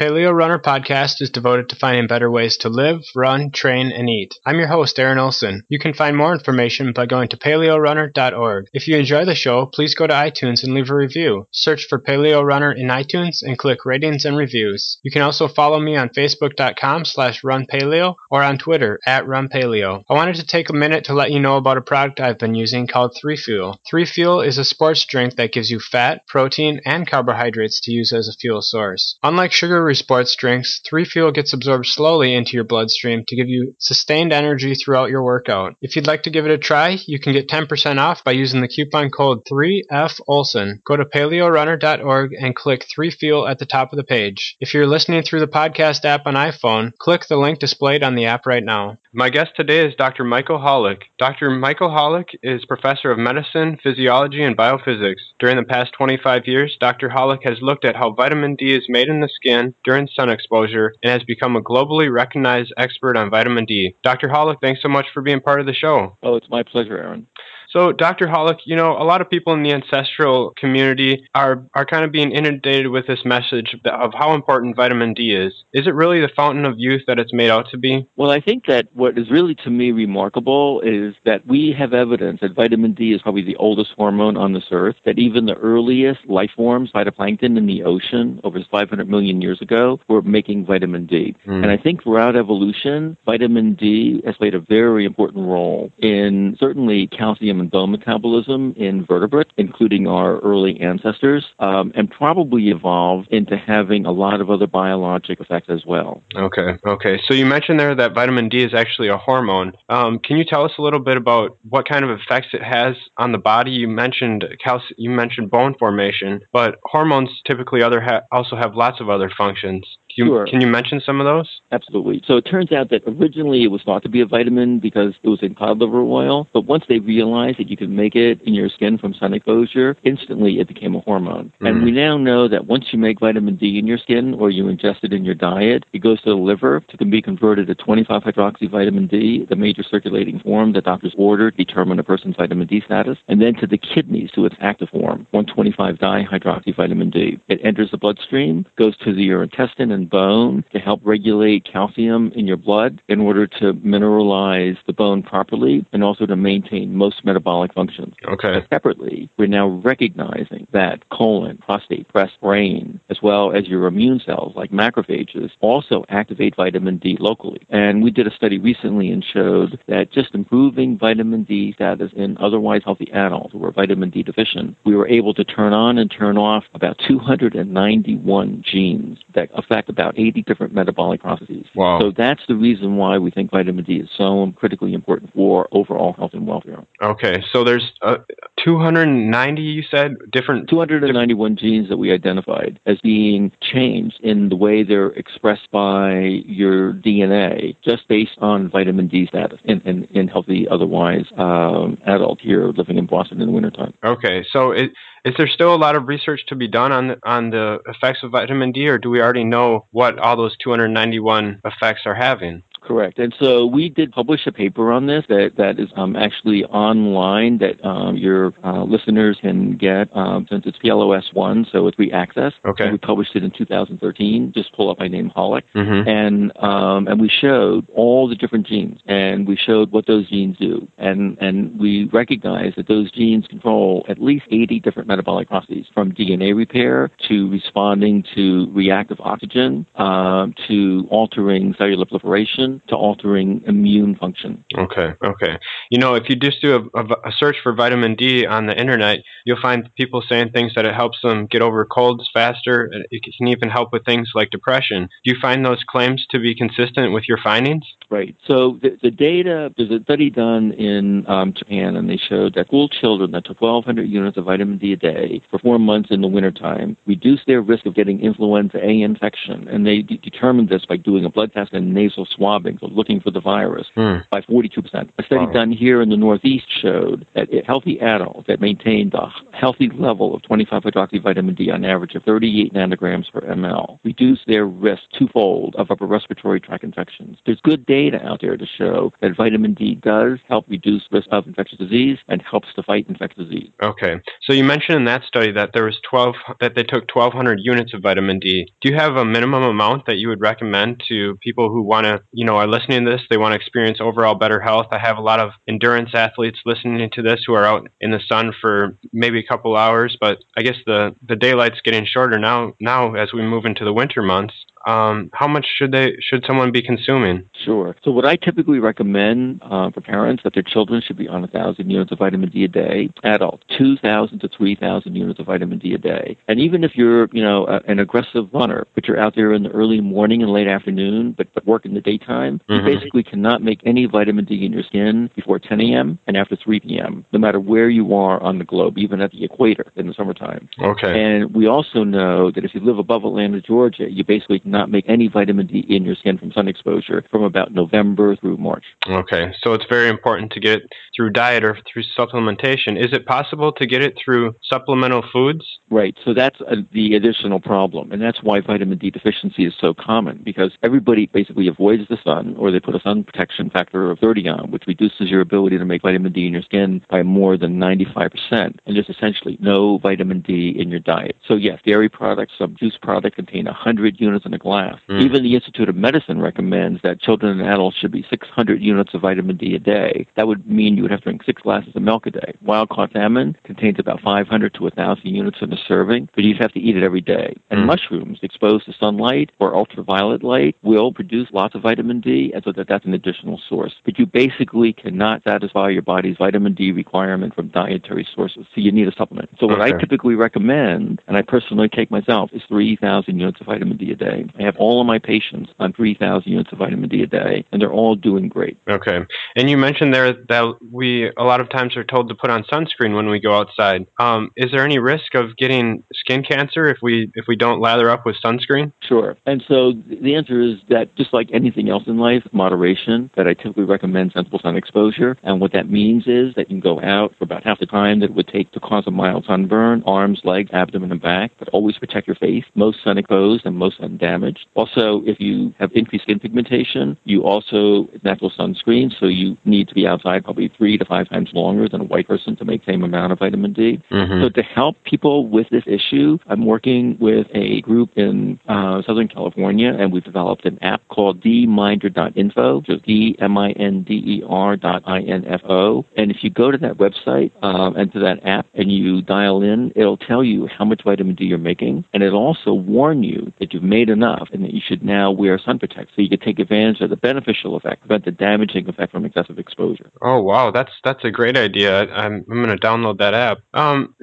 [0.00, 4.34] Paleo Runner podcast is devoted to finding better ways to live, run, train, and eat.
[4.46, 5.64] I'm your host, Aaron Olson.
[5.68, 8.64] You can find more information by going to paleorunner.org.
[8.72, 11.48] If you enjoy the show, please go to iTunes and leave a review.
[11.50, 14.96] Search for Paleo Runner in iTunes and click ratings and reviews.
[15.02, 20.04] You can also follow me on facebook.com slash runpaleo or on Twitter at runpaleo.
[20.08, 22.54] I wanted to take a minute to let you know about a product I've been
[22.54, 23.76] using called 3Fuel.
[23.92, 28.28] 3Fuel is a sports drink that gives you fat, protein, and carbohydrates to use as
[28.28, 29.18] a fuel source.
[29.22, 34.32] Unlike sugary sports drinks, 3Fuel gets absorbed slowly into your bloodstream to give you sustained
[34.32, 35.74] energy throughout your workout.
[35.80, 38.60] If you'd like to give it a try, you can get 10% off by using
[38.60, 40.82] the coupon code 3FOLSON.
[40.84, 44.56] Go to paleorunner.org and click 3Fuel at the top of the page.
[44.60, 48.26] If you're listening through the podcast app on iPhone, click the link displayed on the
[48.26, 48.98] app right now.
[49.12, 50.22] My guest today is Dr.
[50.22, 51.02] Michael Holick.
[51.18, 51.50] Dr.
[51.50, 55.32] Michael Holick is professor of medicine, physiology, and biophysics.
[55.40, 57.08] During the past 25 years, Dr.
[57.08, 60.94] Holick has looked at how vitamin D is made in the skin during sun exposure
[61.02, 63.94] and has become a globally recognized expert on vitamin D.
[64.02, 64.28] Dr.
[64.28, 66.16] Holick, thanks so much for being part of the show.
[66.22, 67.26] Oh, it's my pleasure, Aaron.
[67.72, 68.26] So, Dr.
[68.26, 72.10] Holick, you know, a lot of people in the ancestral community are, are kind of
[72.10, 75.52] being inundated with this message of how important vitamin D is.
[75.72, 78.08] Is it really the fountain of youth that it's made out to be?
[78.16, 82.40] Well, I think that what is really to me remarkable is that we have evidence
[82.40, 86.26] that vitamin D is probably the oldest hormone on this earth, that even the earliest
[86.26, 91.36] life forms, phytoplankton in the ocean over 500 million years ago, were making vitamin D.
[91.46, 91.62] Mm.
[91.62, 97.06] And I think throughout evolution, vitamin D has played a very important role in certainly
[97.06, 103.56] calcium and bone metabolism in vertebrates, including our early ancestors, um, and probably evolved into
[103.56, 106.22] having a lot of other biologic effects as well.
[106.34, 107.20] Okay, okay.
[107.26, 109.72] So you mentioned there that vitamin D is actually a hormone.
[109.88, 112.96] Um, can you tell us a little bit about what kind of effects it has
[113.16, 113.70] on the body?
[113.70, 119.00] You mentioned calcium, you mentioned bone formation, but hormones typically other ha- also have lots
[119.00, 119.86] of other functions.
[120.14, 120.46] Can you, sure.
[120.46, 121.60] can you mention some of those?
[121.72, 122.22] Absolutely.
[122.26, 125.28] So it turns out that originally it was thought to be a vitamin because it
[125.28, 128.54] was in cod liver oil, but once they realized that you could make it in
[128.54, 131.52] your skin from sun exposure, instantly it became a hormone.
[131.60, 131.68] Mm.
[131.68, 134.64] And we now know that once you make vitamin D in your skin or you
[134.64, 138.22] ingest it in your diet, it goes to the liver to be converted to 25
[138.22, 142.66] hydroxy vitamin D, the major circulating form that doctors order to determine a person's vitamin
[142.66, 147.38] D status, and then to the kidneys to its active form, 125 dihydroxy vitamin D.
[147.48, 152.46] It enters the bloodstream, goes to your intestine and bone to help regulate calcium in
[152.46, 157.72] your blood in order to mineralize the bone properly and also to maintain most metabolic
[157.74, 158.14] functions.
[158.28, 158.60] Okay.
[158.60, 164.20] But separately, we're now recognizing that colon, prostate, breast, brain, as well as your immune
[164.24, 167.60] cells like macrophages also activate vitamin D locally.
[167.68, 172.36] And we did a study recently and showed that just improving vitamin D status in
[172.38, 176.10] otherwise healthy adults who are vitamin D deficient, we were able to turn on and
[176.10, 181.66] turn off about 291 genes that affect about 80 different metabolic processes.
[181.74, 182.00] Wow.
[182.00, 186.14] So that's the reason why we think vitamin D is so critically important for overall
[186.14, 186.84] health and welfare.
[187.02, 188.18] Okay, so there's uh,
[188.64, 190.68] 290, you said, different...
[190.68, 191.58] 291 different...
[191.58, 196.12] genes that we identified as being changed in the way they're expressed by
[196.46, 202.40] your DNA just based on vitamin D status in, in, in healthy, otherwise um, adult
[202.40, 203.92] here living in Boston in the wintertime.
[204.04, 204.92] Okay, so it
[205.24, 208.22] is there still a lot of research to be done on the, on the effects
[208.22, 212.62] of vitamin D, or do we already know what all those 291 effects are having?
[212.80, 213.18] Correct.
[213.18, 217.58] And so we did publish a paper on this that, that is um, actually online
[217.58, 222.10] that um, your uh, listeners can get um, since it's PLOS 1, so it's free
[222.10, 222.52] access.
[222.64, 222.84] Okay.
[222.84, 224.52] And we published it in 2013.
[224.54, 225.64] Just pull up my name, Holick.
[225.74, 226.08] Mm-hmm.
[226.08, 230.56] And, um, and we showed all the different genes and we showed what those genes
[230.58, 230.88] do.
[230.96, 236.12] And, and we recognize that those genes control at least 80 different metabolic processes from
[236.12, 244.16] DNA repair to responding to reactive oxygen um, to altering cellular proliferation to altering immune
[244.16, 244.64] function.
[244.76, 245.58] Okay, okay.
[245.90, 249.20] You know, if you just do a, a, search for vitamin D on the internet,
[249.44, 252.90] you'll find people saying things that it helps them get over colds faster.
[253.10, 255.08] It can even help with things like depression.
[255.24, 257.84] Do you find those claims to be consistent with your findings?
[258.10, 258.36] Right.
[258.46, 262.66] So the, the data, there's a study done in um, Japan, and they showed that
[262.66, 266.20] school children that took 1,200 units of vitamin D a day for four months in
[266.20, 269.68] the wintertime reduced their risk of getting influenza A infection.
[269.68, 273.20] And they de- determined this by doing a blood test and nasal swab so looking
[273.20, 274.24] for the virus, Mm.
[274.30, 275.10] by 42%.
[275.18, 275.52] A study Wow.
[275.52, 280.42] done here in the Northeast showed that healthy adults that maintained a healthy level of
[280.42, 286.06] 25-hydroxyvitamin D on average of 38 nanograms per ml reduced their risk twofold of upper
[286.06, 287.38] respiratory tract infections.
[287.46, 291.46] There's good data out there to show that vitamin D does help reduce risk of
[291.46, 293.70] infectious disease and helps to fight infectious disease.
[293.82, 294.20] Okay.
[294.42, 297.92] So you mentioned in that study that there was 12 that they took 1200 units
[297.94, 298.66] of vitamin D.
[298.80, 302.20] Do you have a minimum amount that you would recommend to people who want to,
[302.32, 304.86] you know, are listening to this, they want to experience overall better health?
[304.90, 308.20] I have a lot of endurance athletes listening to this who are out in the
[308.28, 312.74] sun for maybe a couple hours, but I guess the the daylight's getting shorter now
[312.80, 314.54] now as we move into the winter months.
[314.86, 317.48] Um, how much should they should someone be consuming?
[317.64, 317.94] Sure.
[318.02, 321.90] So what I typically recommend uh, for parents that their children should be on 1,000
[321.90, 323.10] units of vitamin D a day.
[323.22, 326.36] Adults, 2,000 to 3,000 units of vitamin D a day.
[326.48, 329.62] And even if you're, you know, a, an aggressive runner, but you're out there in
[329.62, 332.78] the early morning and late afternoon, but, but work in the daytime, Mhm.
[332.78, 336.18] you basically cannot make any vitamin D in your skin before 10 a.m.
[336.26, 339.44] and after 3 p.m., no matter where you are on the globe, even at the
[339.44, 340.68] equator in the summertime.
[340.80, 341.20] Okay.
[341.22, 345.04] And we also know that if you live above Atlanta, Georgia, you basically cannot make
[345.08, 348.84] any vitamin D in your skin from sun exposure from about November through March.
[349.08, 350.82] Okay, so it's very important to get
[351.14, 352.96] through diet or through supplementation.
[352.96, 355.64] Is it possible to get it through supplemental foods?
[355.90, 356.16] Right.
[356.24, 358.12] So that's uh, the additional problem.
[358.12, 362.54] And that's why vitamin D deficiency is so common because everybody basically avoids the sun
[362.56, 365.84] or they put a sun protection factor of 30 on, which reduces your ability to
[365.84, 368.30] make vitamin D in your skin by more than 95%.
[368.50, 371.36] And there's essentially no vitamin D in your diet.
[371.46, 374.96] So yes, dairy products, some juice products contain 100 units in a glass.
[375.08, 375.22] Mm.
[375.22, 379.22] Even the Institute of Medicine recommends that children and adults should be 600 units of
[379.22, 380.28] vitamin D a day.
[380.36, 382.54] That would mean you would have to drink six glasses of milk a day.
[382.62, 386.72] Wild caught salmon contains about 500 to 1,000 units in a serving, but you'd have
[386.72, 387.54] to eat it every day.
[387.70, 387.86] And Mm.
[387.86, 392.72] mushrooms exposed to sunlight or ultraviolet light will produce lots of vitamin D, and so
[392.72, 393.94] that that's an additional source.
[394.04, 398.92] But you basically cannot satisfy your body's vitamin D requirement from dietary sources, so you
[398.92, 399.50] need a supplement.
[399.58, 403.96] So what I typically recommend, and I personally take myself, is 3,000 units of vitamin
[403.96, 404.46] D a day.
[404.58, 407.80] I have all of my patients on 3,000 units of vitamin D a day, and
[407.80, 408.76] they're all doing great.
[408.88, 409.24] Okay,
[409.56, 412.64] and you mentioned there that we a lot of times are told to put on
[412.64, 414.06] sunscreen when we go outside.
[414.18, 417.80] Um, is there any risk of getting getting skin cancer if we if we don't
[417.80, 418.92] lather up with sunscreen?
[419.00, 419.36] Sure.
[419.46, 423.54] And so the answer is that just like anything else in life, moderation, that I
[423.54, 425.36] typically recommend sensible sun exposure.
[425.42, 428.20] And what that means is that you can go out for about half the time
[428.20, 431.68] that it would take to cause a mild sunburn, arms, legs, abdomen, and back, but
[431.70, 434.66] always protect your face, most sun exposed and most sun damaged.
[434.74, 439.94] Also, if you have increased skin pigmentation, you also natural sunscreen, so you need to
[439.94, 442.92] be outside probably three to five times longer than a white person to make the
[442.92, 444.00] same amount of vitamin D.
[444.10, 444.42] Mm-hmm.
[444.42, 449.28] So to help people with this issue, I'm working with a group in uh, Southern
[449.28, 456.04] California, and we've developed an app called dminder.info, is D-M-I-N-D-E-R dot I-N-F-O.
[456.16, 459.62] And if you go to that website um, and to that app and you dial
[459.62, 463.52] in, it'll tell you how much vitamin D you're making, and it'll also warn you
[463.58, 466.40] that you've made enough and that you should now wear sun protect so you can
[466.40, 470.10] take advantage of the beneficial effect, prevent the damaging effect from excessive exposure.
[470.22, 472.06] Oh wow, that's that's a great idea.
[472.12, 473.58] I'm I'm going to download that app.
[473.74, 474.14] Um,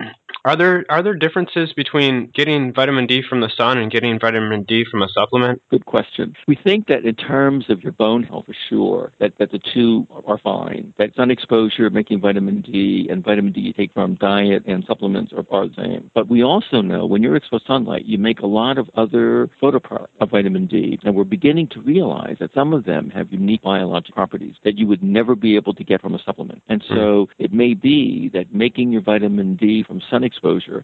[0.48, 4.64] are there are there differences between getting vitamin D from the sun and getting vitamin
[4.64, 5.62] D from a supplement?
[5.70, 6.36] Good question.
[6.48, 10.08] We think that in terms of your bone health, for sure, that, that the two
[10.26, 10.94] are fine.
[10.98, 15.34] That sun exposure, making vitamin D, and vitamin D you take from diet and supplements
[15.34, 16.12] are, are the same.
[16.14, 19.50] But we also know when you're exposed to sunlight, you make a lot of other
[19.62, 23.64] photoproducts of vitamin D, and we're beginning to realize that some of them have unique
[23.64, 26.64] biological properties that you would never be able to get from a supplement.
[26.68, 26.96] And hmm.
[26.96, 30.37] so it may be that making your vitamin D from sun exposure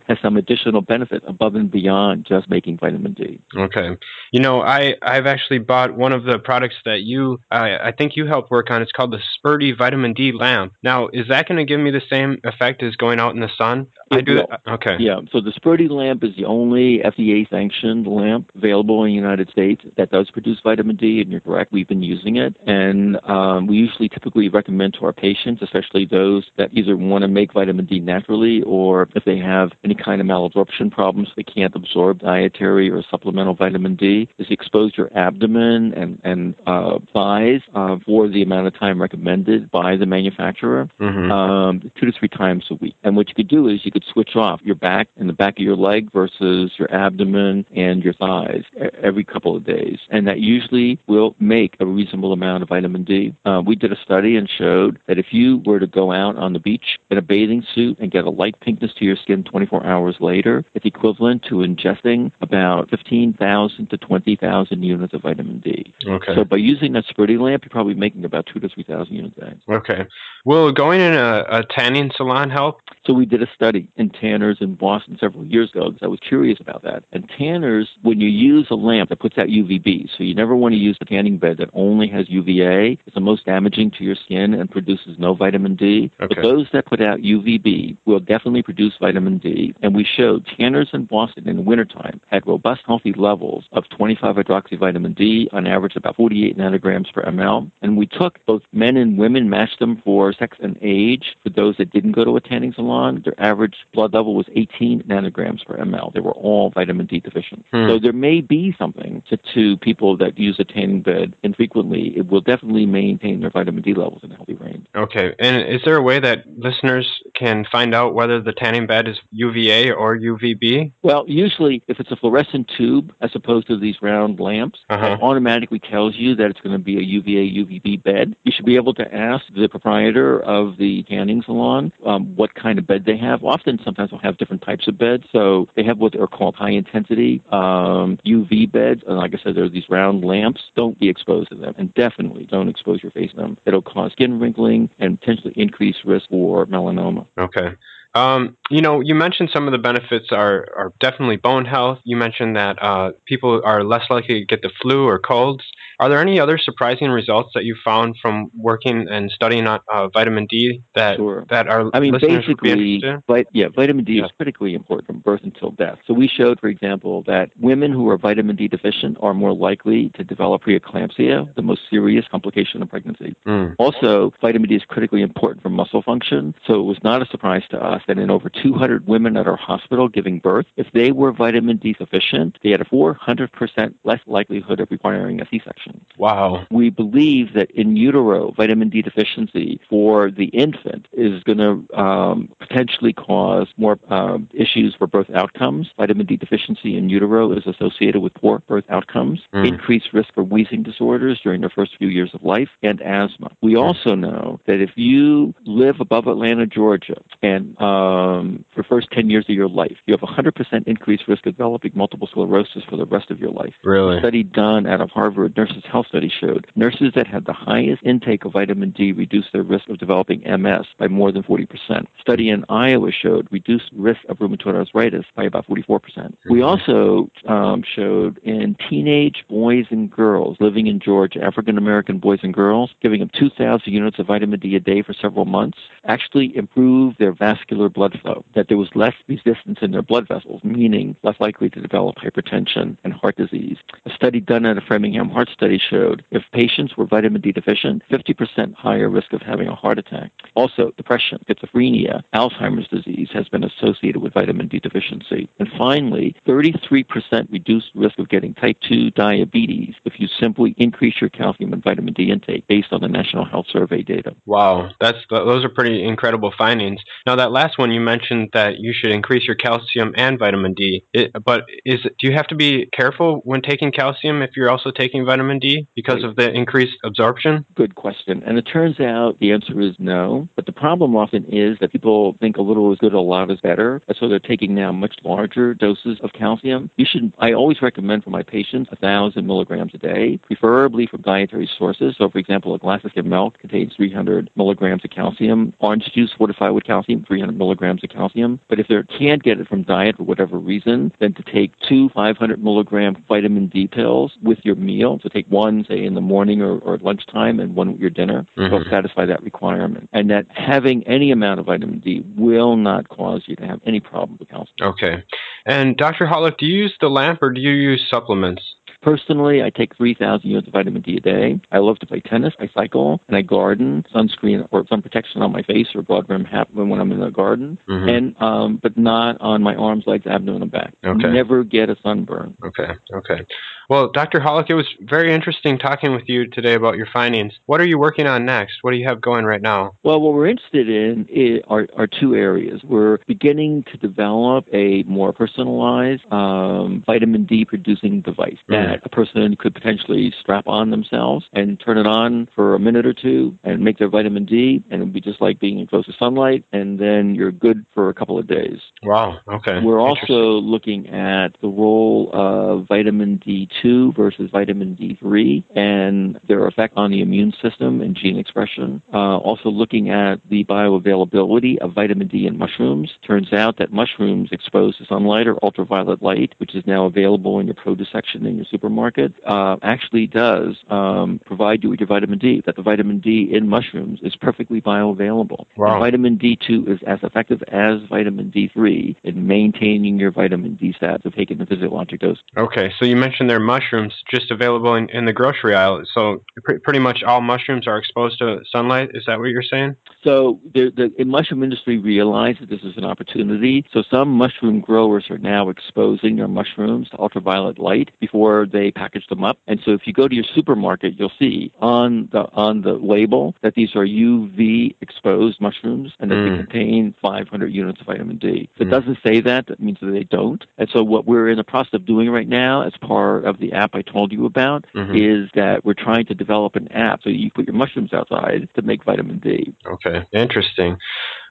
[0.08, 3.42] has some additional benefit above and beyond just making vitamin D.
[3.56, 3.98] Okay.
[4.32, 8.16] You know, I I've actually bought one of the products that you I I think
[8.16, 8.81] you helped work on.
[8.81, 10.74] It's called the Sperti Vitamin D lamp.
[10.83, 13.50] Now, is that going to give me the same effect as going out in the
[13.57, 13.88] sun?
[14.12, 14.36] I do.
[14.36, 14.48] will.
[14.50, 14.62] That?
[14.68, 14.95] Okay.
[15.00, 19.50] Yeah, so the Sperti lamp is the only FDA sanctioned lamp available in the United
[19.50, 22.56] States that does produce vitamin D, and you're correct, we've been using it.
[22.68, 27.28] And um, we usually typically recommend to our patients, especially those that either want to
[27.28, 31.76] make vitamin D naturally or if they have any kind of malabsorption problems, they can't
[31.76, 37.97] absorb dietary or supplemental vitamin D, is expose your abdomen and, and uh, thighs uh,
[38.06, 42.66] for the amount of time recommended by the manufacturer hmm um, two to three times
[42.69, 42.95] a week.
[43.04, 45.57] And what you could do is you could switch off your back and the back
[45.57, 48.64] of your leg versus your abdomen and your thighs
[49.02, 50.00] every couple of days.
[50.09, 53.35] And that usually will make a reasonable amount of vitamin D.
[53.45, 56.54] Uh, we did a study and showed that if you were to go out on
[56.54, 59.85] the beach in a bathing suit and get a light pinkness to your skin 24
[59.85, 65.94] hours later, it's equivalent to ingesting about 15,000 to 20,000 units of vitamin D.
[66.06, 66.35] Okay.
[66.35, 69.42] So by using that Sperti lamp, you're probably making about two to 3,000 units a
[69.42, 69.56] day.
[69.69, 70.06] Okay.
[70.45, 72.81] Will going in a, a tanning salon help?
[73.06, 76.19] So we did a study in tanners in Boston several years ago because I was
[76.22, 77.04] curious about that.
[77.12, 80.74] And tanners, when you use a lamp that puts out UVB, so you never want
[80.74, 82.98] to use a tanning bed that only has UVA.
[83.06, 86.12] It's the most damaging to your skin and produces no vitamin D.
[86.22, 86.36] Okay.
[86.36, 89.76] But those that put out UVB will definitely produce vitamin D.
[89.81, 94.38] And we showed tanners in Boston in the wintertime had robust, healthy levels of 25
[94.38, 97.69] hydroxyvitamin D on average about 48 nanograms per ml.
[97.81, 101.36] And we took both men and women, matched them for sex and age.
[101.44, 102.93] For those that didn't go to a tanning salon,
[103.23, 106.14] their average blood level was 18 nanograms per ml.
[106.14, 107.66] They were all vitamin D deficient.
[107.71, 107.88] Hmm.
[107.88, 112.14] So there may be something to, to people that use a tanning bed infrequently.
[112.16, 114.88] It will definitely maintain their vitamin D levels in a healthy range.
[114.95, 115.35] Okay.
[115.40, 119.18] And is there a way that listeners can find out whether the tanning bed is
[119.31, 120.92] UVA or UVB?
[121.02, 125.06] Well, usually if it's a fluorescent tube as opposed to these round lamps, Uh-huh.
[125.13, 128.35] it automatically tells you that it's going to be a UVA UVB bed.
[128.44, 132.78] You should be able to ask the proprietor of the tanning salon um, what kind
[132.80, 133.44] of bed they have.
[133.44, 135.23] Often, sometimes they'll have different types of beds.
[135.31, 139.56] So they have what are called high intensity um, UV beds, and like I said,
[139.56, 140.61] there are these round lamps.
[140.75, 143.57] Don't be exposed to them, and definitely don't expose your face to them.
[143.66, 147.22] It'll cause skin wrinkling and potentially increase risk for melanoma.
[147.37, 147.75] Okay.
[148.15, 151.99] Um, you know, you mentioned some of the benefits are, are definitely bone health.
[152.03, 155.63] You mentioned that uh, people are less likely to get the flu or colds.
[156.00, 160.07] Are there any other surprising results that you found from working and studying on uh,
[160.09, 161.45] vitamin D that Sure.
[161.50, 164.26] that our I mean, listeners would be basically, vit- yeah, vitamin D Yeah.
[164.26, 166.00] is critically important from birth until death.
[166.07, 170.09] So we showed, for example, that women who are vitamin D deficient are more likely
[170.16, 173.35] to develop preeclampsia, the most serious complication of pregnancy.
[173.45, 173.76] Mm.
[173.80, 176.56] Also, vitamin D is critically important for muscle function.
[176.68, 179.57] So it was not a surprise to us that in over 200 women at our
[179.57, 184.80] hospital giving birth, if they were vitamin D deficient, they had a 400% less likelihood
[184.80, 185.82] of requiring a C-section.
[186.18, 186.66] Wow.
[186.71, 192.54] We believe that in utero, vitamin D deficiency for the infant is going to um,
[192.59, 195.90] potentially cause more um, issues for birth outcomes.
[195.97, 199.68] Vitamin D deficiency in utero is associated with poor birth outcomes, Mm.
[199.68, 203.52] increased risk for wheezing disorders during the first few years of life, and asthma.
[203.61, 209.09] We also know that if you live above Atlanta, Georgia, and um, for the first
[209.11, 212.83] 10 years of your life, you have a 100% increased risk of developing multiple sclerosis
[212.90, 213.73] for the rest of your life.
[213.83, 214.18] Really?
[214.18, 218.03] A study done out of Harvard Nurses Health Study showed nurses that had the highest
[218.03, 222.06] intake of vitamin D reduced their risk of developing MS by more than 40%.
[222.21, 226.35] Study in Iowa showed reduced risk of rheumatoid arthritis by about 44%.
[226.47, 232.39] We also um, showed in teenage boys and girls living in Georgia, African American boys
[232.44, 236.56] and girls, giving them 2,000 units of vitamin D a day for several months, actually
[236.56, 241.15] improved their vascular blood flow, that there was less resistance in their blood vessels, meaning
[241.23, 243.77] less likely to develop hypertension and heart disease.
[244.06, 248.04] A study done at a Framingham Heart Study showed if patients were vitamin D deficient,
[248.12, 250.32] 50% higher risk of having a heart attack.
[250.56, 255.50] Also, depression, schizophrenia, Alzheimer's disease has been associated with vitamin D deficiency.
[255.60, 261.30] And finally, 33% reduced risk of getting type 2 diabetes if you simply increase your
[261.30, 264.36] calcium and vitamin D intake based on the National Health Survey data.
[264.46, 267.02] Wow, that's those are pretty incredible findings.
[267.26, 271.04] Now that last one you mentioned that you should increase your calcium and vitamin D.
[271.14, 274.92] It, but is do you have to be careful when taking calcium if you're also
[274.92, 277.66] taking vitamin D because of the increased absorption?
[277.76, 278.44] Good question.
[278.44, 280.48] And it turns out the answer is no.
[280.56, 283.60] But the problem often is that people think a little is good, a lot is
[283.62, 284.02] better.
[284.07, 286.90] And so they're taking now much larger doses of calcium.
[286.98, 291.22] You should, I always recommend for my patients a thousand milligrams a day, preferably from
[291.22, 292.16] dietary sources.
[292.18, 295.74] So for example, a glass of skim milk contains 300 milligrams of calcium.
[295.80, 298.60] Orange juice fortified with calcium, 300 milligrams of calcium.
[298.69, 302.10] But if they can't get it from diet for whatever reason, then to take two
[302.10, 305.19] 500 milligram vitamin D pills with your meal.
[305.22, 308.09] So take one, say, in the morning or, or at lunchtime and one with your
[308.09, 308.90] dinner will Mhm.
[308.90, 310.09] satisfy that requirement.
[310.14, 314.00] And that having any amount of vitamin D will not cause you to have any
[314.00, 314.76] problem with calcium.
[314.81, 315.23] Okay.
[315.66, 316.26] And Dr.
[316.26, 318.72] Holick, do you use the lamp or do you use supplements?
[319.04, 321.60] Personally, I take 3,000 units of vitamin D a day.
[321.74, 325.52] I love to play tennis, I cycle, and I garden, sunscreen or sun protection on
[325.52, 328.10] my face or broad brim hat when I'm in the garden, Mhm.
[328.10, 330.94] and um, but not on my arms, legs, abdomen, and back.
[331.04, 331.28] Okay.
[331.31, 332.56] Never get a sunburn.
[332.64, 333.42] Okay, okay.
[333.90, 334.40] Well, Dr.
[334.40, 337.54] Holick, it was very interesting talking with you today about your findings.
[337.66, 338.78] What are you working on next?
[338.83, 339.95] What do you have going right now?
[340.04, 342.81] Well, what we're interested in are, are two areas.
[342.86, 349.09] We're beginning to develop a more personalized um, vitamin D producing device that that a
[349.09, 353.57] person could potentially strap on themselves and turn it on for a minute or two
[353.64, 356.66] and make their vitamin D, and it would be just like being exposed to sunlight,
[356.71, 358.80] and then you're good for a couple of days.
[359.04, 359.40] Wow.
[359.47, 359.80] Okay.
[359.83, 366.94] We're also looking at the role of vitamin D2 versus vitamin D3 and their effect
[366.95, 369.02] on the immune system and gene expression.
[369.14, 373.12] Uh, also looking at the bioavailability of vitamin D in mushrooms.
[373.26, 377.66] Turns out that mushrooms exposed to sunlight or ultraviolet light, which is now available in
[377.66, 382.40] your produce section in your supermarket, uh, actually does um, provide you with your vitamin
[382.40, 382.61] D.
[382.66, 385.66] That the vitamin D in mushrooms is perfectly bioavailable.
[385.78, 385.99] Wow.
[385.99, 391.35] Vitamin D2 is as effective as vitamin D3 in maintaining your vitamin D status of
[391.35, 392.40] taking the physiologic dose.
[392.57, 396.04] Okay, so you mentioned there are mushrooms just available in, in the grocery aisle.
[396.13, 399.09] So pr- pretty much all mushrooms are exposed to sunlight.
[399.13, 399.95] Is that what you're saying?
[400.23, 403.85] So the, the, the mushroom industry realized that this is an opportunity.
[403.94, 409.25] So some mushroom growers are now exposing their mushrooms to ultraviolet light before they package
[409.27, 409.57] them up.
[409.68, 413.56] And so if you go to your supermarket, you'll see on the on the label
[413.61, 416.49] that these are UV exposed mushrooms and that Mm.
[416.49, 418.68] they contain 500 units of vitamin D.
[418.75, 418.92] If it Mm.
[418.92, 420.65] doesn't say that, that means that they don't.
[420.77, 423.71] And so what we're in the process of doing right now, as part of the
[423.73, 425.15] app I told you about, Mhm.
[425.15, 428.81] is that we're trying to develop an app so you put your mushrooms outside to
[428.81, 429.71] make vitamin D.
[429.85, 430.97] Okay, interesting.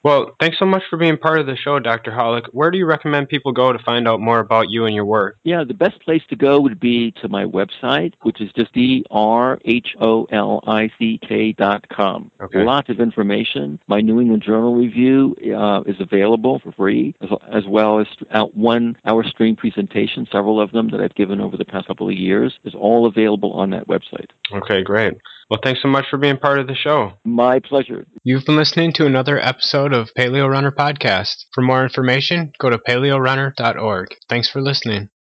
[0.03, 2.11] Well, thanks so much for being part of the show, Dr.
[2.11, 2.47] Holick.
[2.51, 5.37] Where do you recommend people go to find out more about you and your work?
[5.43, 9.05] Yeah, the best place to go would be to my website, which is just D
[9.09, 12.31] R H O L I C K dot com.
[12.41, 12.63] Okay.
[12.65, 13.79] Lots of information.
[13.87, 18.55] My New England Journal review uh, is available for free, as, as well as out
[18.57, 22.15] one hour stream presentation, several of them that I've given over the past couple of
[22.15, 24.31] years, is all available on that website.
[24.53, 25.13] Okay, great.
[25.53, 27.11] Well, thanks so much for being part of the show.
[27.23, 28.07] My pleasure.
[28.23, 31.45] You've been listening to another episode of Paleo Runner Podcast.
[31.53, 34.07] For more information, go to paleorunner.org.
[34.27, 35.09] Thanks for listening.